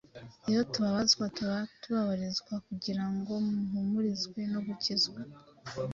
[0.49, 5.19] Iyo tubabazwa tuba tubabarizwa kugira ngo muhumurizwe no gukizwa,